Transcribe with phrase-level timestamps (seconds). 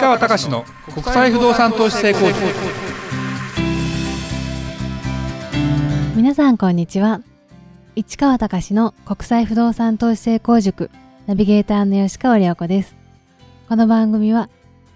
[0.00, 2.38] 川隆の国際不動産投資成功塾。
[6.14, 7.20] 皆さんこんにちは。
[7.96, 10.90] 市川隆の国際不動産投資成功塾。
[11.26, 12.94] ナビゲーターの吉川良子です。
[13.68, 14.48] この番組は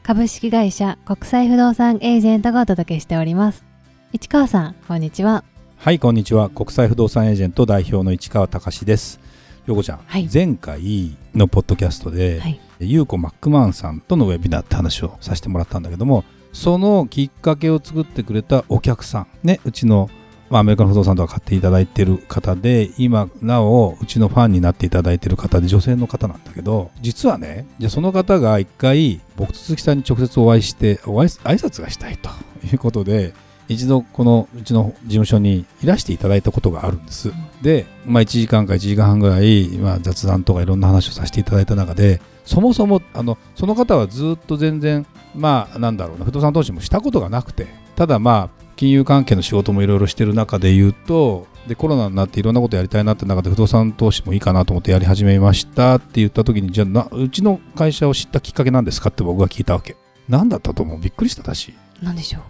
[0.04, 3.64] 株式会社国際不動産エージェントがお届けしております。
[4.12, 5.42] 市川さんこんにちは。
[5.78, 6.48] はいこんにちは。
[6.48, 9.18] 国際不動産エージェント代表の市川隆です。
[9.66, 10.28] よこちゃん、はい。
[10.32, 20.10] 前回のポッドキャストで、はいゆうこマックマンさんとのウェビナーって話をさせてもらったんだけどもそのきっかけを作ってくれたお客さんねうちの、
[20.50, 32.28] まあ、アメリカの不動産とか買っていただいてる方で今なおうちのファンになっていただいてる方で女性の方なんだけど実はねじゃその方が一回僕と鈴木さんに直接お会いしてお会い挨拶がしたいと
[32.66, 33.34] いうことで
[33.72, 37.32] 一度このうちの事務所にいらしていただいたことがあるんです。
[37.62, 47.66] で、まあ、1時間か1時間半ぐらい、まあ、雑談とかいろんな話をさせていただいた中でそもそもあのその方はずっと全然まあなんだろうな不動産投資もしたことがなくて
[47.96, 59.96] ただまあ金融関係の仕事もいろいろしてる中で言うとでコロナになっていろんなことやりたいなって中で不動産投資もいいかなと思ってやり始めましたって言った時にじゃあなうちの会社を知ったきっかけなんですかって僕が聞いたわけ。
[60.28, 60.98] 何だったと思う？
[60.98, 61.74] びっくりしただし。
[62.02, 62.42] 何でしょう？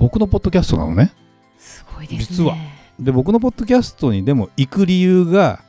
[0.00, 1.12] 僕のポッドキャストなのね。
[1.58, 2.36] すごいですね。
[2.38, 2.56] 実は。
[2.98, 5.62] で僕のポッドキャストにでも行く理由が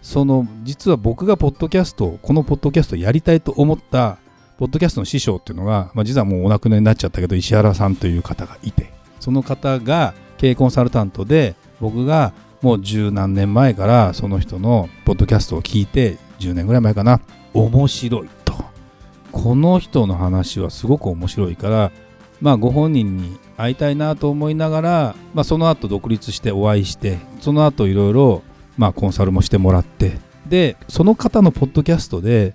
[0.00, 4.18] その実は僕がポッドキャストをこのポッドキャストをやりたいと思った
[4.58, 17.20] ポッドキャストの師匠っていうのが、まあ、実はもうお亡くなりになっちゃったけど石原さんという方がいてその方が経営コンサルタントで僕がもう十何年前からその人のポッドキャストを聞いて10年ぐらい前かな。
[17.52, 18.54] 面白いと。
[19.30, 21.92] この人の話はすごく面白いから
[22.40, 28.42] まあ、ご本人に会いたいなと思いながら、まあ、その後独立してお会いしてその後いろいろ
[28.76, 32.54] まあコンサルもしてもらってでその方のポッドキャストで、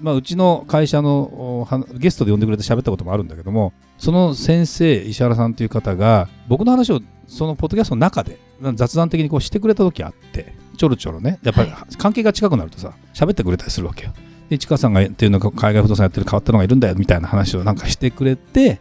[0.00, 8.38] まあ、うちの会社のゲストで呼んでくれて喋ったこともあるんだけどもその先生石原さんという方が僕の話をそのポッドキャストの中で
[8.74, 14.12] 雑談的にこうしてくれた時あってちょろちょろねやっぱりは関係が近くなるとさ喋ってくれたりするわけよ。
[14.48, 18.80] で市川さんがっていうのが海外不動産やってる変わったのがいるんだよみたいな話をなんかしてくれて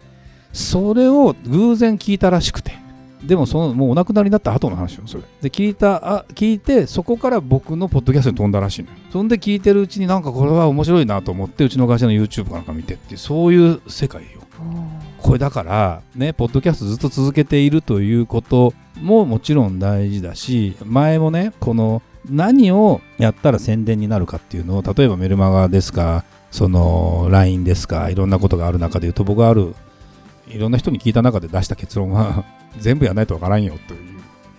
[0.53, 2.77] それを偶然聞いたらしくて。
[3.23, 5.23] でもそのもうお亡くなりになった後の話よそれ。
[5.41, 8.97] で聞いたあ聞いてそこから僕のポッドキャストに飛んだらしいのよ。
[9.11, 14.39] そんで聞いてるうちになんかこれは面白いなと思ってうちの会社の YouTube かなんか見てっていうそういう世界よ。
[15.19, 29.75] おこれだからねポッドキャストずっと続けているということももちろん大事だし前もねこの何をやったら宣伝になるかっていうのを例えばメルマガですかその LINE ですかいろんなことがある中で言うと僕がある
[30.49, 32.43] いろんな人に聞いた中で出した結論は
[32.79, 33.99] 全部やらないとわからんよという、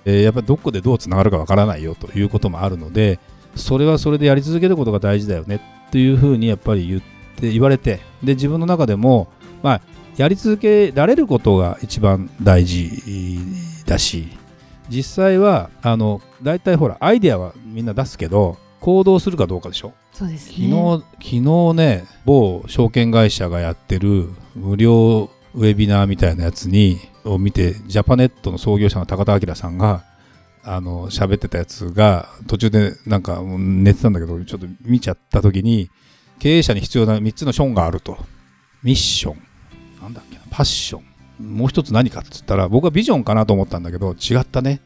[0.05, 3.19] えーやっぱりどこでどうつながるかわからないよということもあるので
[3.56, 7.01] それはそれでやり続けることが大事だよねっていうふうにやっぱり言っ
[7.37, 9.28] て言われてで自分の中でも
[9.62, 9.81] まあ
[10.17, 13.41] やり続けられることが一番大事
[13.87, 14.28] だし
[14.89, 19.93] 実際はあの大体ほらアイデアはみんな出すけど行動するかどうかでしょ。
[20.12, 30.05] そうです昨ね日昨日ね某証券会社がやってる無料ウェビナーみたいなやつにを見てジャパネットの創業者の高田明さんが
[30.62, 35.91] あの喋ってたやつが途中でなんか寝てたんだけどちょっと見ちゃった時に
[36.39, 38.19] 経営者に必要な3つのションがあると。
[38.83, 39.43] ミッション。
[40.00, 40.43] なんだっけな。
[40.50, 41.00] パッショ
[41.39, 41.56] ン。
[41.56, 44.81] もう一つ何かっつったら僕はビジョンかなと思ったんだけど違ったね。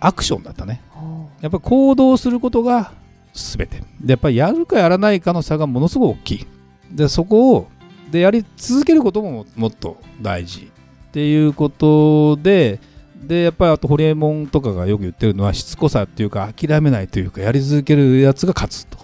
[0.00, 0.82] アクションだったね。
[0.94, 2.92] おやっぱり行動することが
[3.32, 3.82] 全て。
[4.00, 6.46] でやっぱりやるかやらないかの差がものすごく大きい。
[6.90, 7.68] でそこを
[8.10, 10.70] でやり続けることももっと大事
[11.08, 12.80] っていうことで
[13.22, 18.98] でやっぱりあとホリエモンとかがよく言ってるのはしつこさっていうか諦めないというかやり続けるやつが勝つと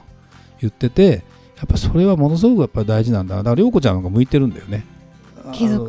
[0.60, 1.22] 言ってて
[1.56, 3.43] やっぱそれはものすごくやっぱり大事なんだな。
[3.43, 4.84] だから涼子ちゃんが向いてるんだよね。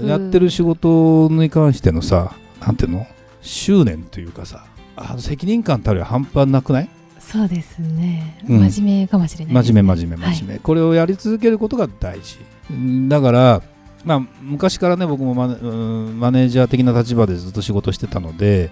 [0.04, 3.08] やってる仕事に関してのさなんていうの？
[3.42, 4.66] 執念というかさ
[4.96, 6.90] あの責任感たるや半端なくない？
[7.32, 8.70] そうですね、うん。
[8.70, 12.38] 真面目かもしれないね、真面目真面目真面目、これをやり続けることが大事。
[12.70, 13.62] うんだから
[14.04, 15.68] まあ昔からね僕もマネう
[16.12, 18.70] んマネージャー的な立場でずっと仕事してたので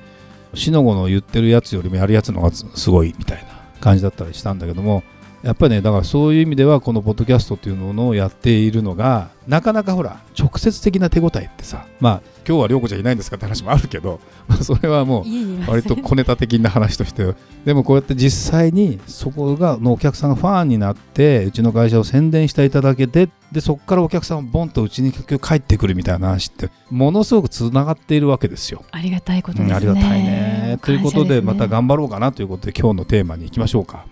[0.54, 3.46] しのごの言ってるやつよりもやるやつの方がすすごいみたいな
[3.82, 5.04] 感じだったりしたんだけども
[5.44, 15.26] やっぱりねだからそういう意味ではこのポッドキャストっていうのをやっているのがなかなかほら直接的な手応えってさまあ今日は涼子ちゃんいないんですかって話もあるけど まあそれはも
[15.68, 17.36] う割と小ネタ的な話として
[17.66, 28.84] でもこうやって実際にそこがのお客さんがファンになってうちの会社を宣伝していただけてでそこからお客さんがボンとうちに結局帰ってくるみたいな話ってものすごくつながっているわけですよ。
[28.92, 30.80] ありがたいことですね、うんありがたいね。
[30.82, 34.06] ということでまたん頑張ろうかなということで今日のテーマに行きましょうか。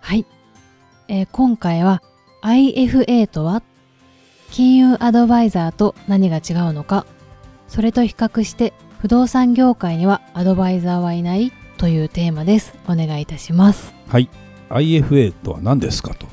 [0.00, 0.24] はい、
[1.08, 2.02] えー今回は
[2.42, 3.62] IFA とは
[4.50, 7.06] 金融アドバイザーと何が違うのか
[7.68, 12.74] それと比較して不動産業界にはアドバイザーはいないというテーマです。
[12.88, 13.94] お願いいたします。
[14.08, 14.28] はい。
[14.70, 16.26] IFA とは何ですかと。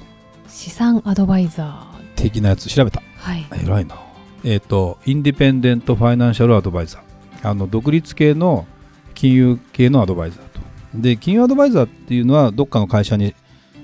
[0.48, 2.04] 資産アドバイザー。
[2.16, 3.02] 的なやつ調べた。
[3.18, 3.46] はい。
[3.64, 3.98] 偉いな。
[4.44, 7.50] えっ、とインディペンデント・ファイナンシャル・アドバイザー。
[7.50, 8.66] あの独立系の
[9.14, 10.60] 金融系のアドバイザーと。
[10.96, 13.36] で金融アドバイザーっていうのはどっかの会社に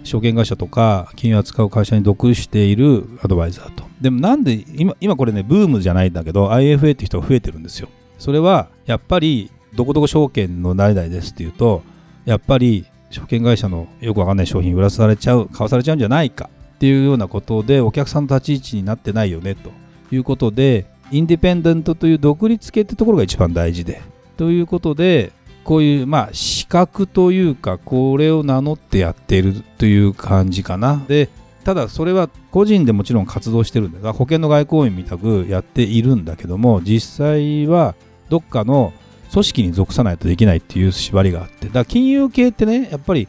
[0.04, 3.84] 証券会社とか金融扱う会社に属しているアドバイザーと。
[4.02, 7.90] でもなんで今今これねブームじゃないんだけど IFA って人が増えてるんですよ。
[8.18, 11.84] それはやっぱりどこどこ証券の誰々ですっていうと
[12.26, 19.72] やっぱり証券会社のよくわかんない商品売らされちゃう買わされちゃうんじゃないかっていうようなことでお客さんの立ち位置になってないよねと。
[20.12, 24.02] いうことでインディペンデントという独立系ってところが一番大事で。
[24.38, 25.34] ということで
[25.70, 31.06] こういうまあ資格というかこれを名乗ってやっているという感じかな。
[31.08, 31.30] で
[31.64, 37.94] ただそれは個人でもちろん活動してるんだ保険の外交員みたくやっているんだけども実際は
[38.30, 38.94] どっかの
[39.32, 41.68] 組織に属さないとできないっていう縛りがあって。
[41.68, 43.28] だから金融系ってねやっぱり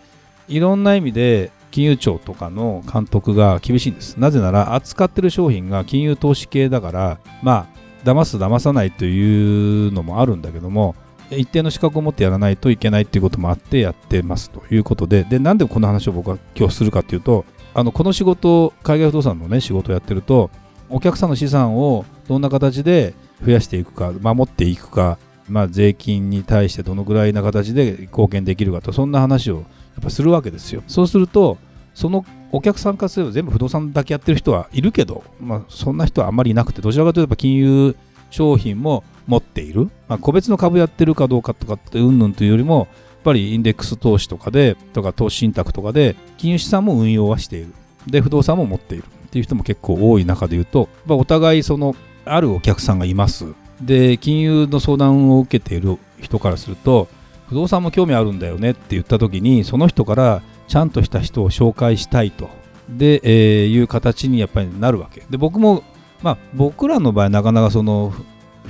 [0.48, 4.16] いろんな意味で金融庁とかの監督が厳しいんです。
[4.16, 10.94] なぜなら扱ってる商品が金融投資系だからまあ騙す騙さないというのもあるんだけども
[11.30, 17.44] 一定の資格を持ってやらないといけないっていうこともあってやってますということででなんでこの話を僕は今日するかっていうと
[17.74, 20.50] あのこの仕事海外不動産のね仕事をやってると
[20.88, 25.18] お客さんの資産をどんな形で増やしていくか守っていくか、
[25.48, 29.64] まあ、税金に対してどのぐらいな形で貢献できるかとそんな話をやっ
[30.02, 30.82] ぱするわけですよ。
[30.86, 31.58] そうすると
[31.94, 37.96] そのお客さんからすれば全部不動産だけやってる人はいるけど、まあ、そんな人はあんまりいなくてどちらかというと金融
[38.30, 47.72] 商品も持っている、まあ、個別の株やってるかどうかとかってうんぬんというよりもやっぱりインデックス投資とかでとか投資信託とかで金融資産も運用はしている。
[48.06, 51.94] で不動産も持っているっていう人も結構多い中で言うと、まあ、お互いその
[52.24, 53.46] あるお客さんがいます。
[53.80, 57.08] で金融の相談を受けている人からすると
[57.48, 62.48] 不動産も興味あるんだよねって言った時にその人からちゃんとした人を紹介したいと。
[62.88, 65.22] で、えーいう形にやっぱりなるわけ。
[65.30, 65.84] で僕も
[66.22, 68.12] まあ僕らの場合なかなかその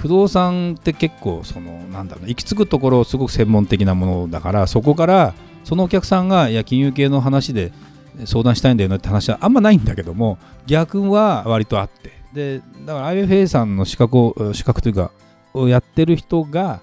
[0.01, 7.71] 不動産って結構そのなんだろう行き着くところすごく専門的なものだからそこからそのお客さんがいや金融系の話で
[8.25, 15.13] 相談したいんだよねって話はあんまないんだけども逆は割とあってでだから IFA さんの資格を資格というか
[15.53, 16.81] をやってる人が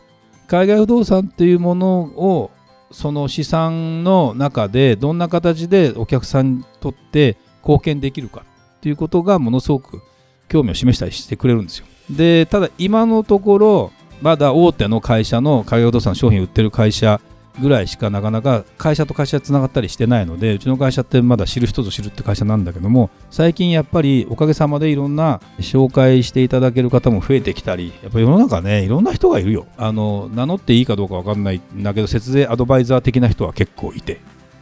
[0.47, 2.51] 海外不動産っていうものを
[2.91, 8.45] その資産の中でどんな形でお客さんにとって貢献できるか
[8.77, 10.01] っていうことがものすごく
[10.47, 11.87] 興味を示したりしてくれるんですよ。
[12.09, 17.21] でただ今のところまだ大手の会社の海外不動産商品売ってる会社
[17.59, 29.65] ぐらいしかなかなか会社と会社つながったりしてないのでうちの会社ってまだ知る人ぞ知るって会社なんだけども最近やっぱりおかげさまでいろんな紹介していただける方も増えてきたりやっぱ世の中ねいろんな人がいるよ。
[29.77, 34.19] あの名乗っていいかどうかわかんないんだけど節税アドバイザー的な人は結構いて。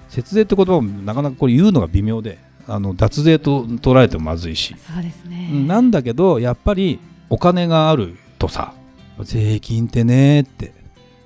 [0.10, 2.38] 節税って言葉もなかなかこれ言うのが微妙で
[2.68, 4.76] あの脱税と取られてもまずいし。
[4.88, 5.50] そうですね。
[5.68, 7.00] なんだけどやっぱり
[7.36, 8.74] お金があるとさ
[9.20, 10.74] 税金ってねって。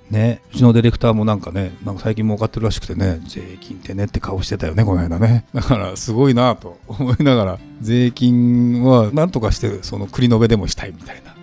[0.10, 5.46] ねうちのディレクターもなんかねなんか最近儲かってるらしくてね税金ってねって顔してたよねこの間ね。
[5.54, 11.36] だからすごいなと思いながら税金はなんとかしてその繰り延べでもしたいみたいな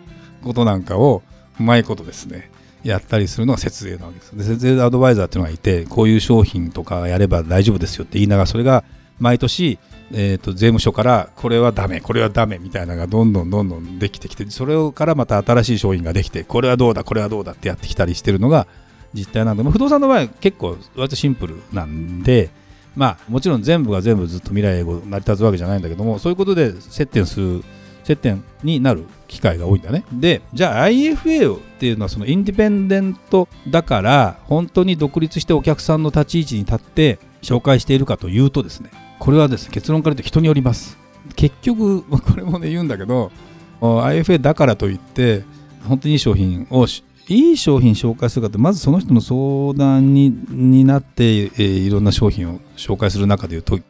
[0.42, 1.22] ことなんかを
[1.60, 2.50] うまいことですね
[2.82, 8.82] やったりするのが節税なわけですで節税アドバイザーっていうのがいてこういう商品とかやれば大丈夫ですよって言いながらそれが
[9.18, 9.78] 毎年
[10.12, 18.66] えー、と税務署からこれはダメこれはダメみたいなのがどんどんどんどんできてきてそれからまた新しい商品ができてこれはどうだこれはどうだってやってきたりしてるのが
[19.14, 22.50] 実態なんで、まあ、不動産の場合は結構割とシンプルなんで
[22.94, 27.64] まあもちろん全部が全部ずっと未来英語成り立つわけじゃないんだけどもそういうことで接点する
[28.04, 30.04] 接点になる機会が多いんだね。
[30.12, 40.98] でじゃあ IFA っていうのはそのインディペンデントだから本当に独立してお客さんの立ち位置に立って紹介しているかというとですねこれはですね結論から言うと人によります。
[41.34, 43.32] 結局 これもね言うんだけど
[43.80, 45.44] IFA だからといって
[45.84, 46.86] 本当にいい商品を
[47.28, 53.80] いい商品紹介するかってまずその人の相談にになって、えー、いろんな商品を紹介する中で言うと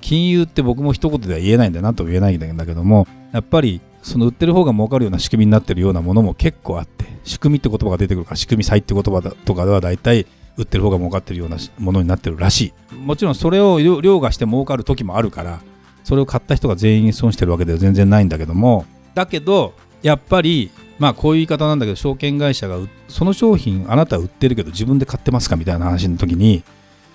[0.00, 12.94] 金融って僕も一言では言えないんだなと言えないんだけどもやっぱりその売ってる方が儲かるような仕組みになってるようなものも結構あって仕組みって言葉が出てくるから仕組み債って言葉だとかでは大体売ってる方が儲かってるようなものになってるらしい。
[12.94, 15.60] もちろんそれを凌駕して儲かる時もあるから
[16.04, 26.62] それを買った人が全員損してるわけでは全然ないんだけどもだけどやっぱりまあこういう言い方なんだけど証券会社がその商品あなた売ってるけど自分で買ってますかみたいな話の時に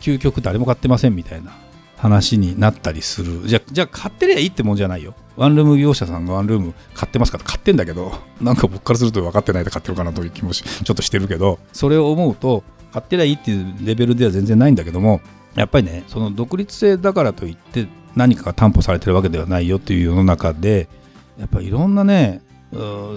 [0.01, 1.51] 究極誰も買ってませんみたいな
[1.97, 3.47] 話になったりする。
[3.47, 5.13] じゃじゃあ買ってりゃいいってもんじゃないよ。
[5.37, 15.21] ワンルーム業者さんがワンルーム買ってますかって買ってんだけどなんか僕からすると分かってないで買ってるかなという気もちょっとしてるけどそれを思うと買ってりゃいいっていうレベルでは全然ないんだけども
[15.55, 20.87] やっぱりねその独立性だからといって何かが担保されてるわけではないよっていう世の中で
[21.39, 22.41] やっぱりいろんなね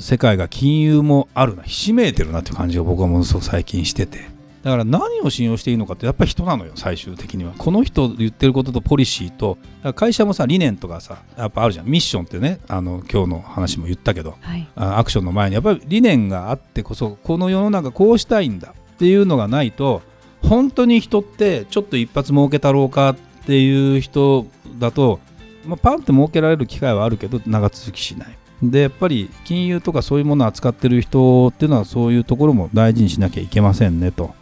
[0.00, 4.32] 世界が金融もあるなひしめいてるなっていう感じが僕はものすごく最近してて。
[4.64, 7.52] だから何を信用していいのかってやっぱり人なのよ最終的には。
[7.58, 9.58] この人言ってることとポリシーと。
[9.94, 11.86] 会社もさ理念とかさやっぱあるじゃん。
[11.86, 15.54] ミッションってねあの今日の話も言ったけど、はい、アクションの前に。
[15.54, 20.02] やっぱり理念があってこそこの世の中こうしたいんだっていうのがないと
[20.42, 24.46] 本当に人ってちょっと一発儲けたろうかっていう人
[24.78, 25.20] だと、
[25.66, 28.38] まあ、パンって儲けられる機会はあるけど長続きしない。
[28.62, 34.34] でやっぱり金融とかそういうものを扱ってる人っていうのはそういうところも大事にしなきゃいけませんねと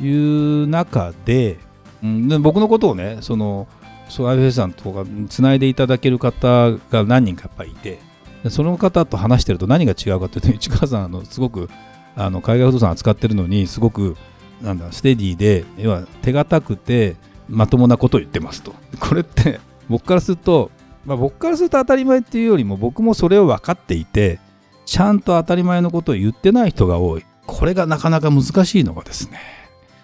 [0.00, 1.58] いう中で,、
[2.02, 3.68] うん、で僕のことをねその
[4.08, 8.00] そう IFS さんとかつないでいただける方が何人かやっぱりいて
[8.48, 11.70] その方と話してると何が違うかというと市川さんあのすごく
[12.20, 14.16] あの海外不動産扱ってるのにすごく
[14.60, 17.16] なんだステディで要は手堅くて
[17.48, 18.74] まともなことを言ってますと。
[19.00, 19.58] これって
[19.88, 20.70] 僕からすると、
[21.06, 24.38] まあ、僕からすると当たり前っていうよりも僕もそれを分かっていて
[24.86, 27.24] ちゃんと当たり前のことを言ってない人が多い。
[27.46, 29.38] これがなかなか難しいのがですね。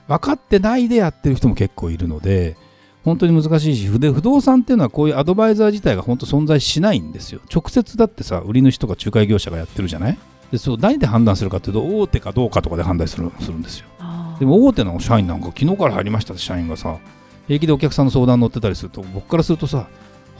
[0.08, 2.56] 分かってないでやってる人も結構いるので
[3.04, 7.40] 本当に難しいし不動産っていうのはこういうアドバイザー自体が本当存在しないんですよ。
[7.54, 10.18] 直接だってさ売り主とか仲介業者がやってるじゃない？
[10.50, 13.86] でそう何で判断するかというと大手かどうかとかで判断するするんですよ。
[14.38, 16.98] でも大手の社員なんか昨日から入りましたって社員がさ
[17.46, 19.88] 平気でお客さんの相談乗ってたりすると僕からするとさ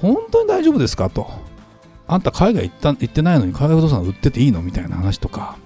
[0.01, 1.29] 本当に大丈夫ですかと。
[2.09, 5.57] あんた海外行った行ってないのに海外不動産売ってていいのみたいな話とか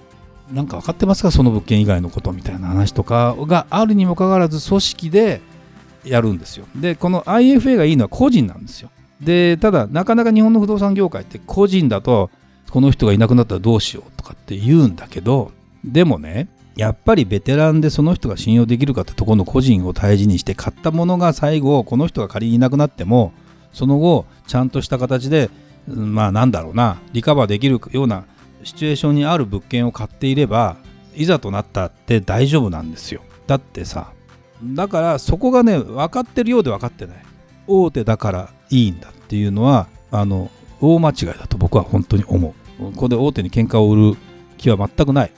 [0.51, 5.41] なんか分かってますかその物件以外のことみたいな話とかがあるにもかかわらず組織で
[6.03, 6.65] やるんですよ。
[6.75, 8.89] でこの IFA がいいのは個人なんですよ。
[9.21, 12.31] でただなかなか日本の不動産業界って個人だと
[12.71, 15.51] この人がいなくなったらどうしようとかって言うんだけど
[15.83, 23.33] でもねやっぱりベテランでその人が信用できるかってとこの個人を大事にして買ったものが最後この人が仮にいなくなっても
[23.73, 25.49] その後ちゃんとした形で
[25.87, 28.25] まあなんだろうなリカバーできるような
[28.63, 30.77] シチュエーションにある物件を買っていれば
[31.15, 33.21] いざとなったって大丈夫なんですよ。
[33.47, 34.11] だってさ
[34.63, 37.17] だからそこがね分かってるようで分かってない。
[37.67, 40.49] 大手だからいいんだっていうのはあの
[40.79, 42.53] 大間違いだと僕は本当に思う。
[42.89, 44.17] ここで大手に喧嘩を売る
[44.57, 45.31] 気は全くない。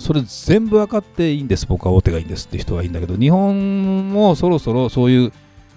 [0.00, 1.66] それ全部分かっていいんです。
[1.66, 3.16] 僕は大手がいいんですって人はいいんだけど。
[3.16, 5.32] 日本もそろそろそういう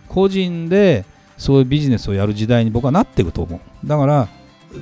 [0.08, 1.06] 個人で
[1.38, 3.88] そういうビジネスをやる時代に僕はなっていくと思う。
[3.88, 4.28] だから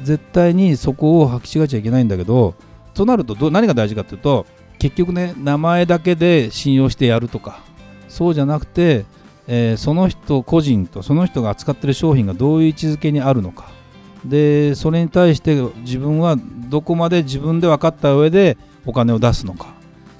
[0.03, 2.55] 絶対にそこを履き違えちゃいけないんだけど
[2.93, 4.45] となるとど何が大事かっていうと
[4.77, 7.61] 結局ね名前だけで信用してやるとか
[8.07, 9.05] そうじゃなくて、
[9.47, 13.78] えー、その人個人とその人が扱ってる商品がどういう位置づけにあるのか。
[14.25, 16.35] でそれに対して自分は
[16.69, 19.73] どこまで自分で分かった上でお金を出すのか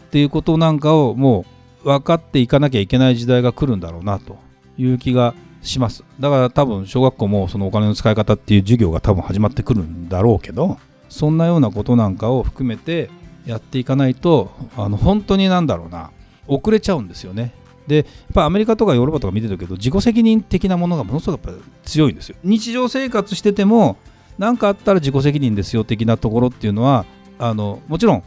[0.08, 1.46] っていうことなんかをも
[1.84, 4.38] う分かっていかなきゃいけない時代が来るんだろうなと
[4.78, 6.04] いう気がします。
[6.20, 10.78] だから多分小学校もそのお金の使い方っていう授業が多分始まってくるんだろうけど
[11.10, 13.10] そんなようなことなんかを含めて
[13.46, 16.12] やっていかないとあの本当になんだろうな。
[16.50, 17.54] 遅れちゃうんですよね。
[17.90, 22.38] でやっぱアメリカとかヨーロッパとか見てるけど自己責任的なものがものすごくやっぱ強いんですよ。
[22.44, 23.98] 日常生活してても
[24.38, 27.06] 何かあったら自己責任ですよ的なところっていうのは
[27.38, 28.24] あのもちろん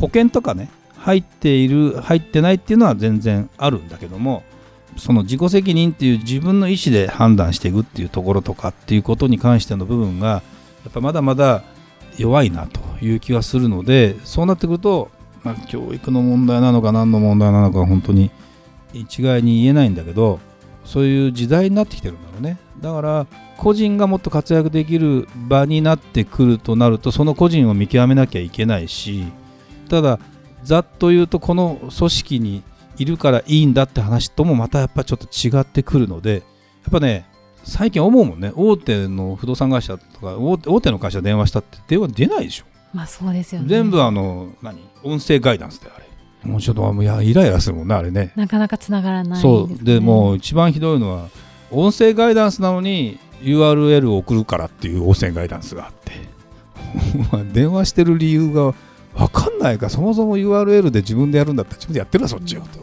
[0.00, 4.42] 保険とかね入っている入ってないっていうのは全然あるんだけども
[4.96, 10.42] その自己責任っていう自分の意思で判断していくっていうところとかっていうことに関しての部分が
[10.84, 11.62] やっぱまだまだ
[12.18, 15.10] 弱いなという気がするのでそうなってくると、
[15.44, 18.30] まあ、教育の問題なのか何の問題なのか本当に
[18.92, 20.40] 一概に言えないんだけど
[20.84, 22.58] そういう時代になってきてるんだろうね。
[22.80, 29.24] だから個人がもっと活躍できる場になってくるとなるとその個人を見極めなきゃいけないし
[29.88, 30.18] ただ
[30.64, 32.62] ざっと言うとこの組織に
[32.98, 36.42] いるからいいんだって話ともまたやっぱちょっと違ってくるのでやっ
[36.90, 37.26] ぱね
[37.64, 38.52] 最近思うもんね。
[38.56, 42.64] 大手の不動産会社とか大手大手の会社電話したって電話出ないでしょ。
[42.92, 43.68] まあそうですよね。
[43.68, 44.80] 全部あの何？
[45.04, 46.06] 音声ガイダンスであれ
[46.44, 51.28] もうちょっともうやイライラするもんねあれねなかなかつながらない、ね、そうでもう一番ひどいのは
[51.70, 56.12] 音声ガイダンスなのに URL を送るからっていう音声ガイダンスがあって
[57.52, 58.74] 電話してる理由が
[59.14, 62.80] 分かんないかそもそも URL で自分でやるんだったら自分でやってるわそっちよと。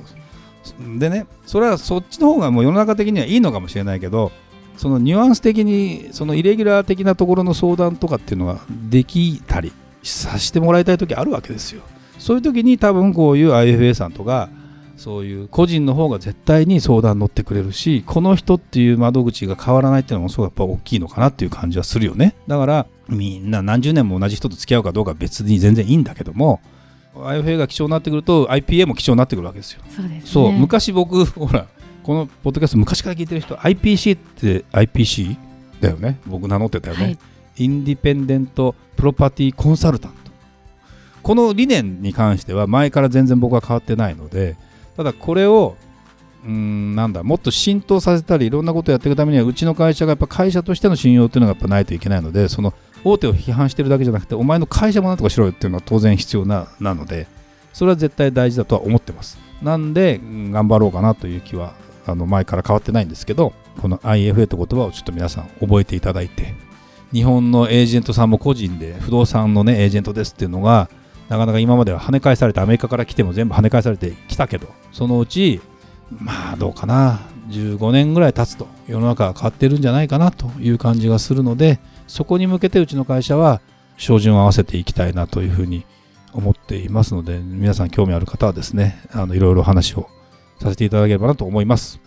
[0.97, 4.31] でねそれはそっちの方がもう世の中的にはいいのかもしれないけど
[4.77, 9.73] そのニュアンス的にそのイレギュラー的なところの相談とかっていうのができたり
[10.03, 11.81] させてもらいたい時あるわけですよ。
[12.19, 14.49] そういう時に多分こういう IFA さんとか
[14.97, 22.35] そういう個人の方が絶対に相談乗ってくれるしこの人っていう窓口が変わらないっていうのもすごいやっぱ大きいのかなっていう感じはするよね。
[22.47, 26.59] だからみんな何十年も同じ人と付き合うかどうかは別に全然いいんだけども
[27.15, 29.81] IFA が貴重になってくると IPA も貴重になってくるわけですよ。
[30.25, 30.57] そうね。
[30.59, 31.67] 昔僕 ほら
[32.03, 35.37] このポッドキャスト昔から聞いてる人 IPC って IPC
[35.79, 36.19] だよね。
[36.27, 37.17] 僕名乗ってたよね、はい。
[37.57, 40.18] インディペンデントプロパティコンサルタント
[41.23, 44.55] この理念に関しては前から全然僕は変わってないので
[44.97, 45.75] ただこれを
[46.45, 52.73] うんなんだもっと浸透させたりいろんなことをやっていくためにはうちの会社がやっぱ会社としての信用っていうのがやっぱないといけないのでその
[53.03, 57.27] 大手を批判してるだけじゃなくてお前の会社もなんとかしろよっていうのは当然必要ななので
[57.73, 59.37] それは絶対大事だとは思ってます。
[59.61, 61.73] なんで頑張ろうかなという気は
[62.07, 66.55] あの前から変わってないんですけどこの IFA という言葉をちょっと皆さん覚えていただいて
[67.11, 70.89] 日本のエージェントさんも個人で不動産のねエージェントですっていうのが
[71.29, 75.61] なかなか今までは跳ね返されてアメリカから来ても全部跳ね返されてきたけどそのうち
[76.11, 83.61] まあどうかな15年ぐらい経つと世の中が変わってるんじゃないかなという感じがするのでそこに向けてうちの会社は
[83.97, 85.85] 照準を合わせていきたいなというふうに
[86.33, 90.09] 思っていますので皆さん興味ある方はですねあのいろいろ話を
[90.59, 91.99] させていただければなと思います。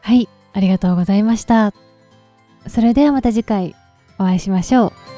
[0.00, 1.72] はいありがとうございました。
[2.66, 3.74] それではまた次回
[4.18, 5.11] お会いしましょう。